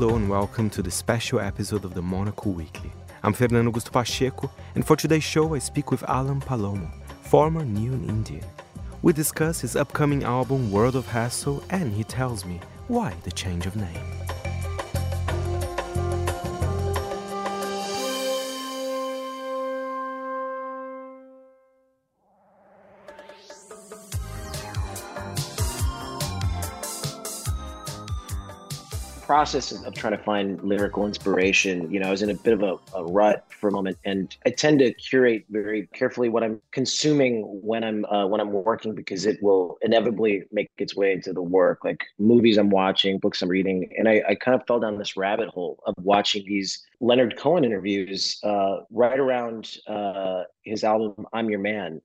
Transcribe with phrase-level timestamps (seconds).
[0.00, 2.92] Hello and welcome to the special episode of the Monocle Weekly.
[3.24, 6.88] I'm Fernando Augusto Pacheco, and for today's show, I speak with Alan Palomo,
[7.22, 8.44] former Neon Indian.
[9.02, 13.66] We discuss his upcoming album World of Hassle, and he tells me why the change
[13.66, 14.27] of name.
[29.28, 32.62] Process of trying to find lyrical inspiration, you know, I was in a bit of
[32.62, 36.62] a, a, rut for a moment, and I tend to curate very carefully what I'm
[36.72, 41.34] consuming when I'm uh, when I'm working because it will inevitably make its way into
[41.34, 44.80] the work, like movies I'm watching, books I'm reading, and I, I kind of fell
[44.80, 50.84] down this rabbit hole of watching these Leonard Cohen interviews uh, right around uh, his
[50.84, 52.00] album "I'm Your Man."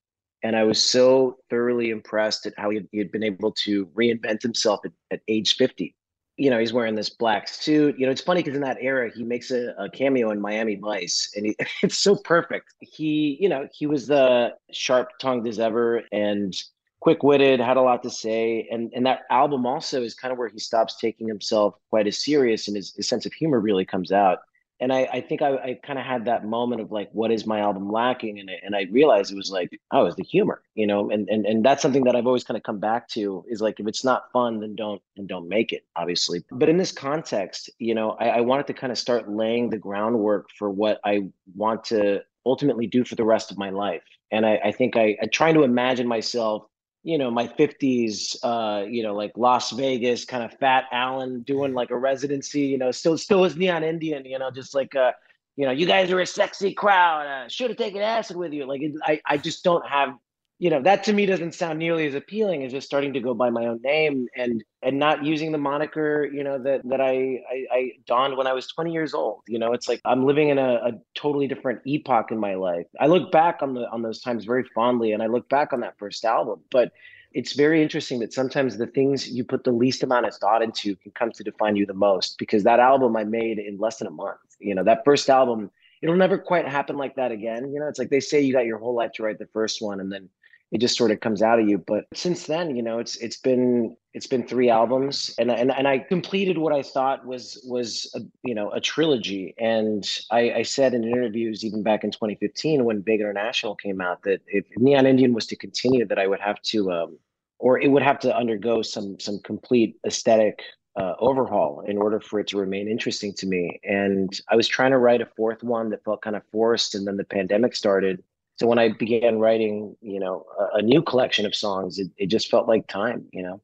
[0.46, 3.86] And I was so thoroughly impressed at how he had, he had been able to
[3.98, 5.96] reinvent himself at, at age 50
[6.38, 7.98] you know, he's wearing this black suit.
[7.98, 10.76] You know, it's funny because in that era, he makes a, a cameo in Miami
[10.76, 12.74] Vice, and he, it's so perfect.
[12.80, 16.56] He, you know, he was the sharp tongued as ever and
[17.00, 20.38] quick witted, had a lot to say, and and that album also is kind of
[20.38, 23.86] where he stops taking himself quite as serious, and his, his sense of humor really
[23.86, 24.40] comes out
[24.80, 27.46] and I, I think I, I kind of had that moment of like, what is
[27.46, 28.40] my album lacking?
[28.40, 31.46] And, and I realized it was like, oh, it's the humor, you know, and, and,
[31.46, 34.04] and that's something that I've always kind of come back to is like, if it's
[34.04, 36.44] not fun, then don't, and don't make it obviously.
[36.52, 39.78] But in this context, you know, I, I wanted to kind of start laying the
[39.78, 44.04] groundwork for what I want to ultimately do for the rest of my life.
[44.32, 46.66] And I, I think I, I trying to imagine myself
[47.04, 51.74] you know my 50s uh you know like las vegas kind of fat alan doing
[51.74, 55.12] like a residency you know still still is neon indian you know just like uh
[55.56, 58.66] you know you guys are a sexy crowd uh, should have taken acid with you.
[58.66, 60.16] Like i i just don't have
[60.64, 63.34] you know that to me doesn't sound nearly as appealing as just starting to go
[63.34, 67.44] by my own name and and not using the moniker you know that that I,
[67.52, 69.42] I I, donned when I was 20 years old.
[69.46, 72.86] You know, it's like I'm living in a, a totally different epoch in my life.
[72.98, 75.82] I look back on the on those times very fondly, and I look back on
[75.82, 76.94] that first album, but
[77.34, 80.96] it's very interesting that sometimes the things you put the least amount of thought into
[80.96, 84.08] can come to define you the most because that album I made in less than
[84.08, 84.40] a month.
[84.60, 87.74] You know, that first album, it'll never quite happen like that again.
[87.74, 89.82] You know, it's like they say you got your whole life to write the first
[89.82, 90.30] one and then
[90.74, 91.78] it just sort of comes out of you.
[91.78, 95.88] But since then, you know, it's it's been it's been three albums, and and and
[95.88, 99.54] I completed what I thought was was a, you know a trilogy.
[99.60, 104.24] And I, I said in interviews even back in 2015 when Big International came out
[104.24, 107.20] that if Neon Indian was to continue, that I would have to um,
[107.60, 110.64] or it would have to undergo some some complete aesthetic
[111.00, 113.80] uh, overhaul in order for it to remain interesting to me.
[113.84, 117.06] And I was trying to write a fourth one that felt kind of forced, and
[117.06, 118.24] then the pandemic started
[118.56, 122.28] so when I began writing, you know, a, a new collection of songs, it, it
[122.28, 123.62] just felt like time, you know.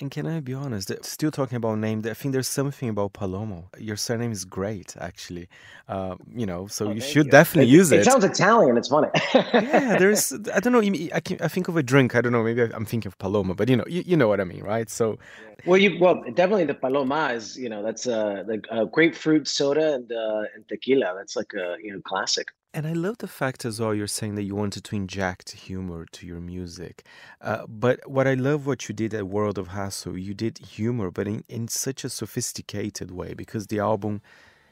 [0.00, 0.90] And can I be honest?
[1.04, 3.66] Still talking about name, I think there's something about Palomo.
[3.78, 5.48] Your surname is great, actually.
[5.86, 7.30] Uh, you know, so oh, you should you.
[7.30, 8.00] definitely it, use it.
[8.00, 8.78] It sounds Italian.
[8.78, 9.08] It's funny.
[9.34, 10.32] yeah, there's.
[10.54, 10.80] I don't know.
[11.14, 12.16] I, can, I think of a drink.
[12.16, 12.42] I don't know.
[12.42, 14.88] Maybe I'm thinking of Paloma, but you know, you, you know what I mean, right?
[14.88, 15.18] So.
[15.66, 19.94] Well, you well definitely the Paloma is you know that's uh, the uh, grapefruit soda
[19.94, 21.14] and uh, and tequila.
[21.16, 22.48] That's like a you know classic.
[22.74, 26.06] And I love the fact as well you're saying that you wanted to inject humor
[26.12, 27.04] to your music.
[27.40, 31.10] Uh, but what I love what you did at World of Hassle, you did humor,
[31.10, 34.22] but in, in such a sophisticated way because the album,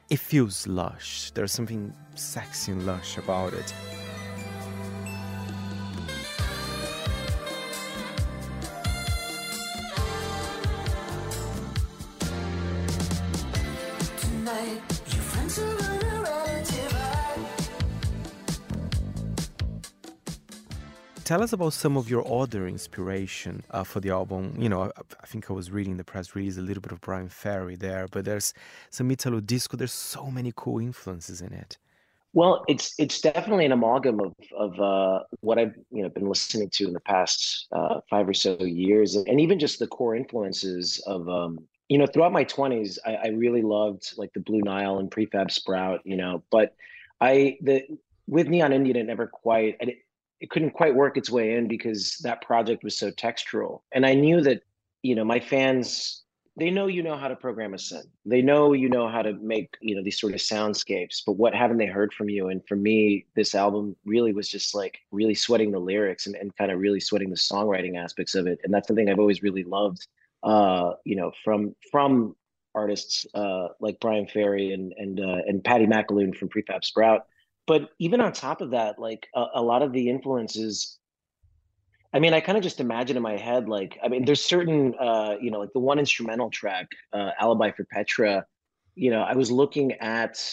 [0.09, 1.31] it feels lush.
[1.33, 3.75] There's something sexy and lush about it.
[21.31, 24.53] Tell us about some of your other inspiration uh, for the album.
[24.59, 24.91] You know, I,
[25.23, 28.09] I, think I was reading the press release, a little bit of Bryan Ferry there,
[28.11, 28.53] but there's
[28.91, 29.77] some Italo disco.
[29.77, 31.79] There's so many cool influences in it.
[32.33, 36.69] Well, it's it's definitely an amalgam of of uh, what I've you know been listening
[36.69, 40.99] to in the past uh, five or so years, and even just the core influences
[41.07, 44.99] of um, you know throughout my twenties, I, I really loved like the Blue Nile
[44.99, 46.75] and Prefab Sprout, you know, but
[47.21, 47.87] I the
[48.27, 49.77] with Neon Indian, it never quite.
[49.81, 49.95] I,
[50.41, 53.83] it couldn't quite work its way in because that project was so textural.
[53.93, 54.63] And I knew that,
[55.03, 56.23] you know, my fans,
[56.57, 58.09] they know you know how to program a synth.
[58.25, 61.55] They know you know how to make, you know, these sort of soundscapes, but what
[61.55, 62.49] haven't they heard from you?
[62.49, 66.57] And for me, this album really was just like really sweating the lyrics and, and
[66.57, 68.61] kind of really sweating the songwriting aspects of it.
[68.65, 70.07] And that's something I've always really loved,
[70.43, 72.35] uh, you know, from from
[72.75, 77.27] artists uh, like Bryan Ferry and and uh, and Paddy McAloon from Prefab Sprout
[77.71, 80.99] but even on top of that like a, a lot of the influences
[82.13, 84.95] i mean i kind of just imagine in my head like i mean there's certain
[84.99, 88.45] uh you know like the one instrumental track uh alibi for petra
[88.95, 90.45] you know, I was looking at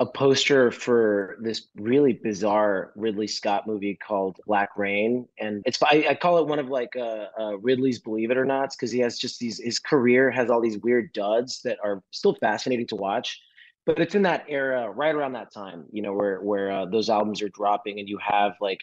[0.00, 6.06] a poster for this really bizarre Ridley Scott movie called Black Rain, and it's I,
[6.10, 8.98] I call it one of like uh, uh, Ridley's Believe It or Nots because he
[9.00, 12.96] has just these his career has all these weird duds that are still fascinating to
[12.96, 13.40] watch,
[13.86, 17.10] but it's in that era right around that time, you know, where where uh, those
[17.10, 18.80] albums are dropping, and you have like,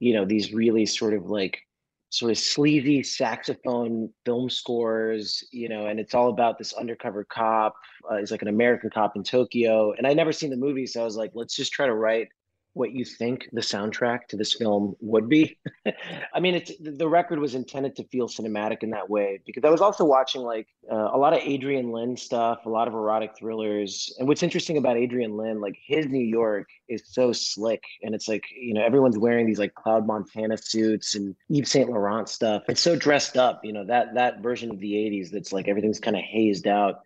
[0.00, 1.60] you know, these really sort of like
[2.10, 7.74] sort of sleazy saxophone film scores, you know, and it's all about this undercover cop.
[8.10, 9.92] Uh, he's like an American cop in Tokyo.
[9.92, 12.28] And I never seen the movie, so I was like, let's just try to write
[12.78, 15.58] what you think the soundtrack to this film would be.
[16.34, 19.70] I mean, it's the record was intended to feel cinematic in that way because I
[19.70, 23.36] was also watching like uh, a lot of Adrian Lyne stuff, a lot of erotic
[23.36, 24.14] thrillers.
[24.18, 28.28] And what's interesting about Adrian Lyne, like his New York is so slick, and it's
[28.28, 32.62] like you know everyone's wearing these like Claude Montana suits and Yves Saint Laurent stuff.
[32.68, 35.98] It's so dressed up, you know that that version of the '80s that's like everything's
[35.98, 37.00] kind of hazed out.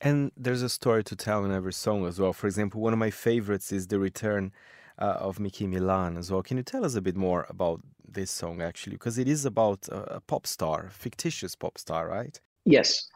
[0.00, 2.32] And there's a story to tell in every song as well.
[2.32, 4.50] For example, one of my favorites is the return
[5.00, 6.42] Uh, of Mickey Milan as well.
[6.42, 8.96] Can you tell us a bit more about this song actually?
[8.96, 12.38] Because it is about a, a pop star, fictitious pop star, right?
[12.66, 13.08] Yes.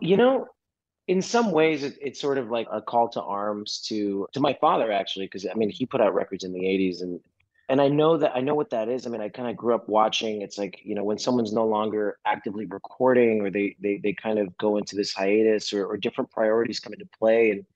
[0.00, 0.48] You know,
[1.10, 4.56] in some ways it, it's sort of like a call to arms to to my
[4.60, 7.18] father actually because i mean he put out records in the 80s and
[7.68, 9.74] and i know that i know what that is i mean i kind of grew
[9.74, 13.98] up watching it's like you know when someone's no longer actively recording or they they,
[14.00, 17.66] they kind of go into this hiatus or, or different priorities come into play and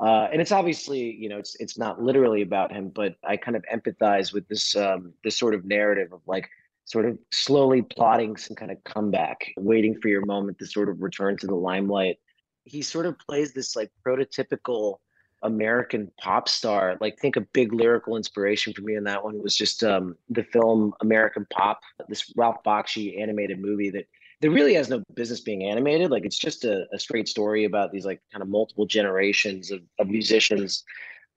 [0.00, 3.56] uh, and it's obviously, you know, it's it's not literally about him, but I kind
[3.56, 6.48] of empathize with this um, this sort of narrative of like
[6.84, 11.00] sort of slowly plotting some kind of comeback, waiting for your moment to sort of
[11.00, 12.18] return to the limelight.
[12.64, 14.98] He sort of plays this like prototypical
[15.44, 16.96] American pop star.
[17.00, 20.42] Like, think a big lyrical inspiration for me in that one was just um, the
[20.42, 24.06] film American Pop, this Ralph Bakshi animated movie that
[24.40, 26.10] it really has no business being animated.
[26.10, 29.80] Like it's just a, a straight story about these like kind of multiple generations of,
[29.98, 30.84] of musicians.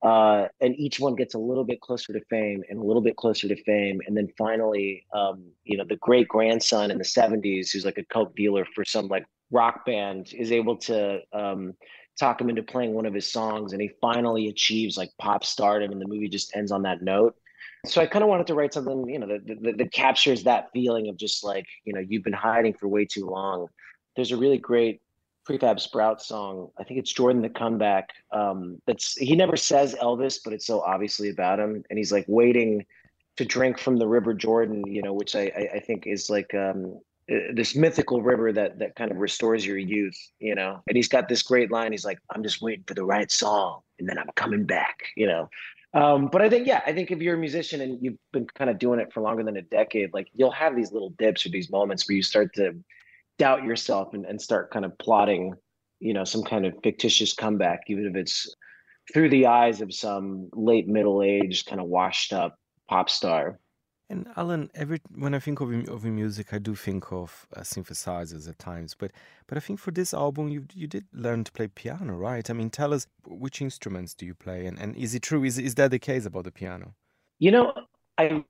[0.02, 3.16] Uh, and each one gets a little bit closer to fame and a little bit
[3.16, 4.00] closer to fame.
[4.06, 8.04] And then finally, um, you know, the great grandson in the 70s, who's like a
[8.04, 11.74] coke dealer for some like rock band, is able to um,
[12.18, 13.72] talk him into playing one of his songs.
[13.72, 15.90] And he finally achieves like pop stardom.
[15.90, 17.34] And the movie just ends on that note
[17.86, 20.70] so I kind of wanted to write something, you know, that, that, that, captures that
[20.72, 23.68] feeling of just like, you know, you've been hiding for way too long.
[24.16, 25.00] There's a really great
[25.48, 26.70] prefab sprout song.
[26.78, 28.10] I think it's Jordan the comeback.
[28.32, 31.84] Um, that's he never says Elvis, but it's so obviously about him.
[31.88, 32.84] And he's like waiting
[33.36, 36.52] to drink from the River Jordan, you know, which I, I, I think is like
[36.54, 37.00] um,
[37.30, 40.82] uh, this mythical river that that kind of restores your youth, you know.
[40.88, 41.92] And he's got this great line.
[41.92, 45.26] He's like, "I'm just waiting for the right song, and then I'm coming back," you
[45.26, 45.48] know.
[45.94, 48.68] Um, but I think, yeah, I think if you're a musician and you've been kind
[48.68, 51.48] of doing it for longer than a decade, like you'll have these little dips or
[51.48, 52.72] these moments where you start to
[53.38, 55.54] doubt yourself and, and start kind of plotting,
[56.00, 58.54] you know, some kind of fictitious comeback, even if it's
[59.12, 62.58] through the eyes of some late middle aged kind of washed up
[62.88, 63.58] pop star.
[64.10, 68.48] And Alan, every when I think of of music, I do think of uh, synthesizers
[68.48, 68.94] at times.
[68.94, 69.12] But
[69.46, 72.48] but I think for this album, you you did learn to play piano, right?
[72.48, 75.44] I mean, tell us which instruments do you play, and, and is it true?
[75.44, 76.94] Is is that the case about the piano?
[77.38, 77.74] You know,
[78.16, 78.42] I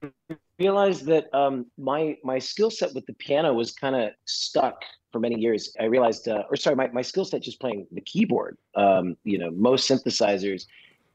[0.60, 5.18] realized that um, my my skill set with the piano was kind of stuck for
[5.18, 5.74] many years.
[5.80, 8.58] I realized, uh, or sorry, my, my skill set just playing the keyboard.
[8.76, 10.66] Um, you know, most synthesizers,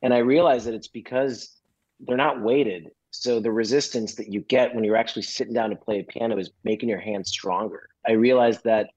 [0.02, 1.56] and I realized that it's because
[2.02, 5.76] they're not weighted so the resistance that you get when you're actually sitting down to
[5.76, 7.90] play a piano is making your hands stronger.
[8.08, 8.90] I realized that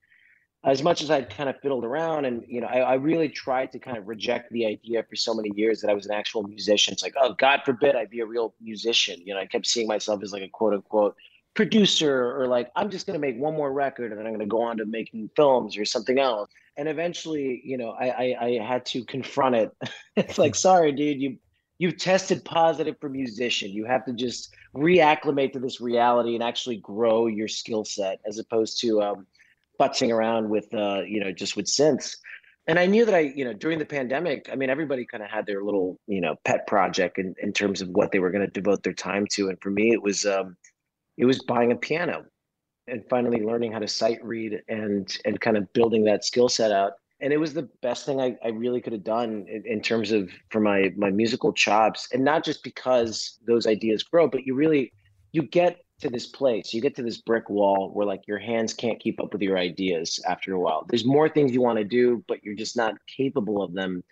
[0.65, 3.73] as much as I'd kind of fiddled around and you know, I, I, really tried
[3.73, 6.43] to kind of reject the idea for so many years that I was an actual
[6.45, 6.93] musician.
[6.93, 9.21] It's like, oh God forbid I'd be a real musician.
[9.23, 11.15] You know, I kept seeing myself as like a quote unquote
[11.55, 14.63] producer or like I'm just gonna make one more record and then I'm gonna go
[14.63, 16.51] on to making films or something else.
[16.79, 19.77] And eventually, you know, I I, I had to confront it.
[20.17, 21.37] it's like, sorry, dude, you
[21.79, 23.71] you've tested positive for musician.
[23.71, 28.39] You have to just reacclimate to this reality and actually grow your skill set as
[28.39, 29.27] opposed to um,
[29.79, 32.17] futzing around with, uh, you know, just with synths.
[32.69, 35.31] And I knew that I, you know, during the pandemic, I mean, everybody kind of
[35.31, 38.45] had their little, you know, pet project in, in terms of what they were going
[38.45, 39.49] to devote their time to.
[39.49, 40.57] And for me, it was, um,
[41.17, 42.25] it was buying a piano
[42.89, 46.73] and finally learning how to sight read and, and kind of building that skill set
[46.73, 49.81] out and it was the best thing I, I really could have done in, in,
[49.81, 54.45] terms of for my my musical chops and not just because those ideas grow but
[54.45, 54.93] you really
[55.33, 58.75] you get to this place you get to this brick wall where like your hands
[58.75, 60.85] can't keep up with your ideas after a while.
[60.89, 64.05] There's more things you want to do but you're just not capable of them.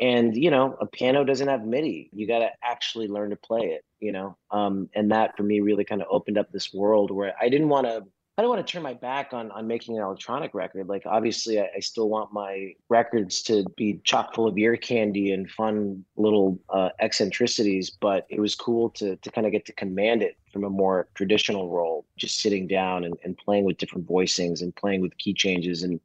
[0.00, 2.08] And you know a piano doesn't have midi.
[2.12, 4.36] You got to actually learn to play it you know?
[4.52, 7.68] Um, and that for me really kind of opened up this world where i didn't
[7.68, 8.04] want to
[8.38, 10.86] I don't want to turn my back on on making an electronic record.
[10.86, 15.32] Like obviously, I, I still want my records to be chock full of ear candy
[15.32, 17.90] and fun little uh, eccentricities.
[17.90, 21.08] But it was cool to to kind of get to command it from a more
[21.14, 25.34] traditional role, just sitting down and, and playing with different voicings and playing with key
[25.34, 25.98] changes and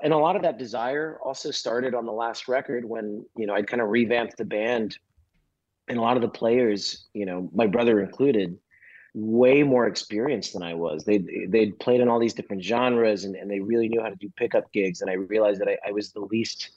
[0.00, 3.54] and a lot of that desire also started on the last record when you know
[3.54, 4.96] I'd kind of revamped the band,
[5.88, 8.58] and a lot of the players, you know, my brother included
[9.14, 11.04] way more experienced than I was.
[11.04, 11.18] They
[11.48, 14.30] they'd played in all these different genres and, and they really knew how to do
[14.36, 15.00] pickup gigs.
[15.00, 16.70] And I realized that I, I was the least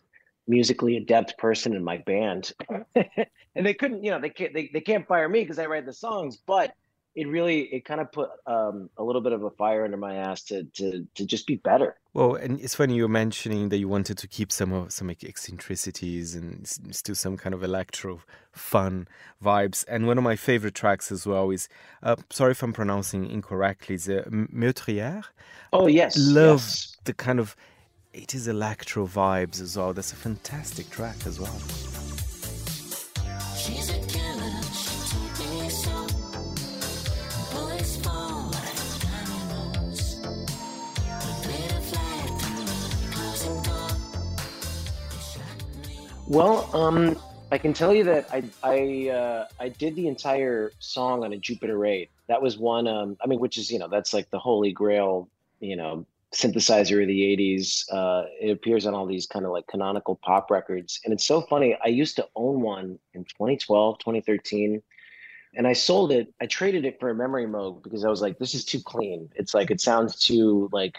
[0.47, 2.53] musically adept person in my band.
[2.95, 5.85] and they couldn't, you know, they can't they, they can't fire me because I write
[5.85, 6.73] the songs, but
[7.17, 10.15] it really it kind of put um, a little bit of a fire under my
[10.15, 11.97] ass to to to just be better.
[12.13, 16.35] Well, and it's funny you're mentioning that you wanted to keep some of some eccentricities
[16.35, 18.21] and still some kind of electro
[18.51, 19.07] fun
[19.43, 19.83] vibes.
[19.87, 21.67] And one of my favorite tracks as well is,
[22.03, 25.23] uh, sorry if I'm pronouncing incorrectly, is uh, Meurtrière.
[25.73, 26.97] Oh yes, love yes.
[27.05, 27.55] the kind of
[28.13, 29.91] it is electro vibes as well.
[29.91, 32.06] That's a fantastic track as well.
[46.27, 47.17] Well, um,
[47.51, 51.37] I can tell you that I I uh, I did the entire song on a
[51.37, 52.11] Jupiter Eight.
[52.27, 52.87] That was one.
[52.87, 55.29] Um, I mean, which is you know that's like the holy grail.
[55.59, 57.85] You know, synthesizer of the 80s.
[57.91, 60.99] Uh, it appears on all these kind of like canonical pop records.
[61.03, 61.77] And it's so funny.
[61.83, 64.81] I used to own one in 2012, 2013.
[65.55, 66.33] And I sold it.
[66.41, 69.29] I traded it for a Memorymoog because I was like, this is too clean.
[69.35, 70.97] It's like, it sounds too like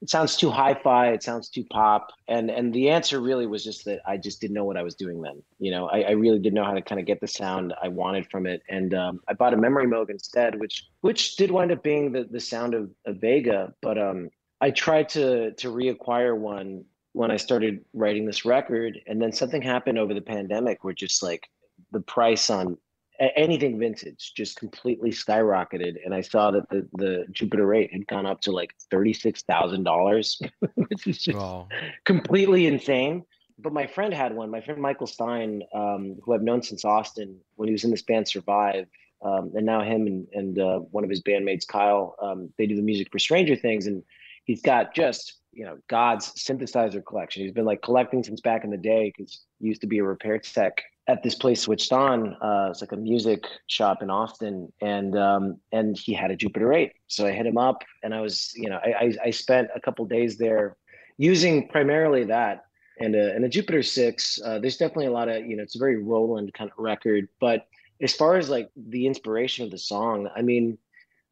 [0.00, 3.84] it sounds too hi-fi it sounds too pop and and the answer really was just
[3.84, 5.88] that i just didn't know what i was doing then you know?
[5.88, 8.46] I, I really didn't know how to kind of get the sound i wanted from
[8.46, 12.24] it and um, i bought a memorymoog instead which which did wind up being the,
[12.30, 14.28] the sound of, of vega but um,
[14.60, 19.62] i tried to to reacquire one when i started writing this record and then something
[19.62, 21.48] happened over the pandemic where just like
[21.92, 22.76] the price on
[23.20, 28.26] anything vintage just completely skyrocketed and i saw that the, the jupiter 8 had gone
[28.26, 31.66] up to like $36000 which is just wow.
[32.04, 33.24] completely insane
[33.58, 37.36] but my friend had one my friend michael stein um, who i've known since austin
[37.56, 38.86] when he was in this band survive
[39.20, 42.76] um, and now him and, and uh, one of his bandmates kyle um, they do
[42.76, 44.02] the music for stranger things and
[44.44, 48.70] he's got just you know god's synthesizer collection he's been like collecting since back in
[48.70, 52.34] the day because he used to be a repair tech at this place switched on.
[52.34, 56.72] Uh, it's like a music shop in Austin, and um, and he had a Jupiter
[56.72, 56.92] Eight.
[57.08, 59.80] So I hit him up, and I was, you know, I I, I spent a
[59.80, 60.76] couple days there,
[61.16, 62.66] using primarily that
[63.00, 64.38] and a and a Jupiter Six.
[64.44, 67.28] Uh, there's definitely a lot of, you know, it's a very Roland kind of record,
[67.40, 67.66] but
[68.00, 70.78] as far as like the inspiration of the song, I mean,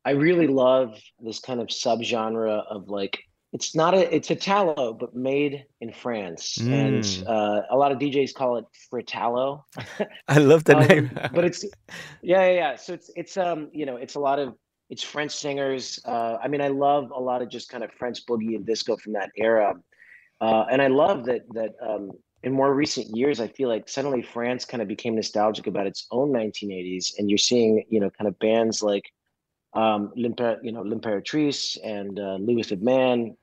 [0.05, 3.21] I really love this kind of subgenre of like
[3.53, 6.73] it's not a it's Italo, but made in France, mm.
[6.73, 9.63] and uh, a lot of DJs call it fritallo
[10.29, 11.65] I love the um, name, but it's
[12.23, 12.77] yeah, yeah, yeah.
[12.77, 14.55] So it's it's um you know it's a lot of
[14.91, 16.01] it's French singers.
[16.05, 18.97] Uh, I mean, I love a lot of just kind of French boogie and disco
[18.97, 19.75] from that era,
[20.41, 22.11] uh, and I love that that um,
[22.43, 26.07] in more recent years, I feel like suddenly France kind of became nostalgic about its
[26.11, 29.05] own 1980s, and you're seeing you know kind of bands like
[29.77, 33.37] um, L'Imper- you know L'Imperatrice and uh, Lewis OfMan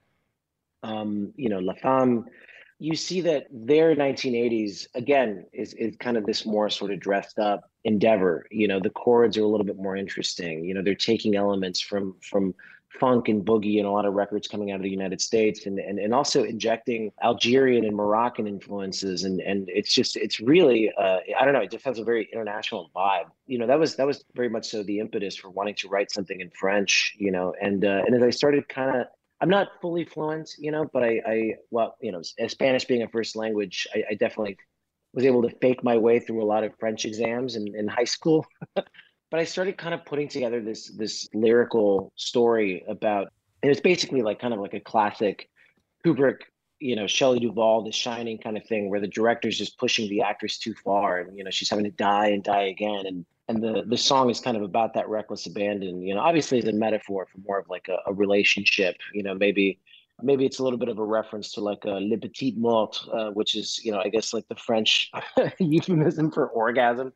[0.83, 2.25] um, you know, La Femme,
[2.79, 7.39] you see that their 1980s again is is kind of this more sort of dressed
[7.39, 8.45] up endeavor.
[8.51, 10.65] You know, the chords are a little bit more interesting.
[10.65, 12.53] You know, they're taking elements from from
[12.99, 15.79] funk and boogie and a lot of records coming out of the United States and
[15.79, 21.19] and, and also injecting Algerian and Moroccan influences and and it's just it's really uh,
[21.39, 24.07] I don't know it just has a very international vibe you know that was that
[24.07, 27.53] was very much so the impetus for wanting to write something in French you know
[27.61, 29.07] and uh, and as I started kind of
[29.41, 33.09] I'm not fully fluent, you know, but I, I well, you know, Spanish being a
[33.09, 34.55] first language, I, I, definitely
[35.13, 38.05] was able to fake my way through a lot of French exams in, in high
[38.05, 38.45] school.
[39.33, 44.21] but I started kind of putting together this this lyrical story about, and it's basically
[44.21, 45.49] like kind of like a classic
[46.05, 46.41] Kubrick,
[46.79, 50.21] you know, Shelley Duvall, the Shining kind of thing, where the director's just pushing the
[50.21, 53.63] actress too far, and you know, she's having to die and die again, and and
[53.63, 56.71] the the song is kind of about that reckless abandon you know obviously it's a
[56.71, 59.77] metaphor for more of like a, a relationship you know maybe
[60.21, 63.31] maybe it's a little bit of a reference to like a le petit mort uh,
[63.31, 65.11] which is you know i guess like the french
[65.59, 67.11] euphemism for orgasm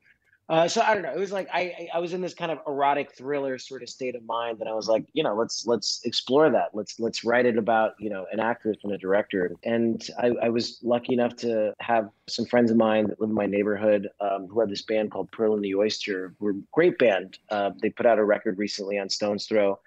[0.49, 1.11] uh, so I don't know.
[1.13, 4.15] It was like I I was in this kind of erotic thriller sort of state
[4.15, 6.69] of mind, and I was like, you know, let's let's explore that.
[6.73, 9.51] Let's let's write it about you know an actress and a director.
[9.63, 13.35] And I, I was lucky enough to have some friends of mine that live in
[13.35, 16.33] my neighborhood um, who have this band called Pearl and the Oyster.
[16.39, 17.39] We're a great band.
[17.49, 19.79] Uh, they put out a record recently on Stones Throw.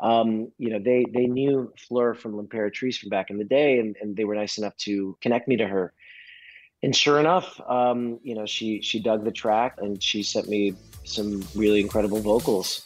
[0.00, 3.96] um, you know, they they knew Flore from L'Imperatrice from back in the day, and,
[4.00, 5.92] and they were nice enough to connect me to her.
[6.82, 10.74] And sure enough, um, you know, she she dug the track and she sent me
[11.04, 12.84] some really incredible vocals.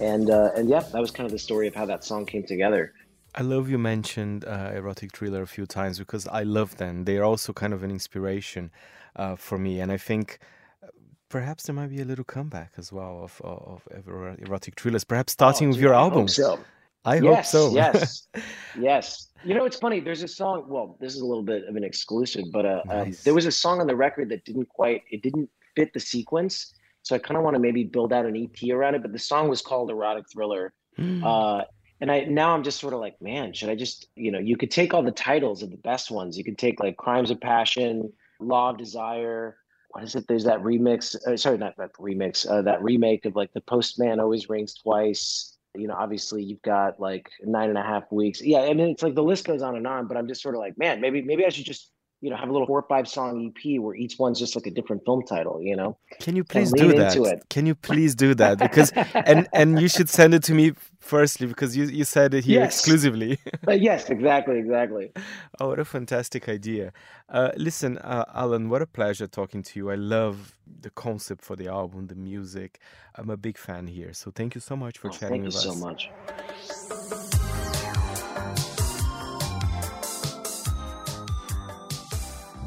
[0.00, 2.42] and uh, and yeah, that was kind of the story of how that song came
[2.42, 2.92] together.
[3.34, 7.04] I love you mentioned uh, erotic thriller a few times because I love them.
[7.04, 8.70] They are also kind of an inspiration
[9.16, 10.38] uh, for me, and I think
[10.82, 10.88] uh,
[11.28, 14.08] perhaps there might be a little comeback as well of of, of
[14.40, 15.04] erotic thrillers.
[15.04, 16.22] Perhaps starting oh, with your I album.
[16.22, 16.60] Hope so.
[17.04, 17.74] I yes, hope so.
[17.74, 18.28] yes,
[18.78, 19.28] yes.
[19.44, 20.00] You know, it's funny.
[20.00, 20.64] There's a song.
[20.66, 23.06] Well, this is a little bit of an exclusive, but uh, um, nice.
[23.06, 25.02] um, there was a song on the record that didn't quite.
[25.10, 26.74] It didn't fit the sequence
[27.08, 29.02] so I kind of want to maybe build out an EP around it.
[29.02, 30.74] But the song was called Erotic Thriller.
[30.98, 31.24] Mm.
[31.24, 31.64] Uh,
[32.00, 34.56] and I now I'm just sort of like, man, should I just, you know, you
[34.56, 36.38] could take all the titles of the best ones.
[36.38, 39.56] You could take like Crimes of Passion, Law of Desire.
[39.90, 40.26] What is it?
[40.28, 41.16] There's that remix.
[41.26, 42.48] Uh, sorry, not that remix.
[42.48, 45.56] Uh, that remake of like The Postman Always Rings Twice.
[45.74, 48.42] You know, obviously you've got like nine and a half weeks.
[48.42, 50.06] Yeah, I mean, it's like the list goes on and on.
[50.06, 51.90] But I'm just sort of like, man, maybe maybe I should just
[52.20, 54.66] you know have a little four or five song EP where each one's just like
[54.66, 55.62] a different film title.
[55.62, 55.96] You know.
[56.20, 57.44] Can you please do that?
[57.48, 58.58] Can you please do that?
[58.58, 62.44] Because and and you should send it to me firstly because you you said it
[62.44, 62.78] here yes.
[62.78, 63.38] exclusively.
[63.62, 65.12] but yes, exactly, exactly.
[65.60, 66.92] Oh, what a fantastic idea!
[67.28, 69.90] Uh, listen, uh, Alan, what a pleasure talking to you.
[69.90, 72.80] I love the concept for the album, the music.
[73.14, 75.64] I'm a big fan here, so thank you so much for oh, chatting with us.
[75.64, 77.17] Thank you so much.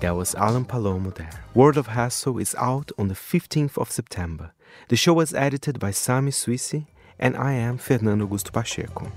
[0.01, 1.29] That was Alan Palomo there.
[1.53, 4.51] World of Hassle is out on the 15th of September.
[4.87, 6.87] The show was edited by Sami Suisi,
[7.19, 9.11] and I am Fernando Augusto Pacheco.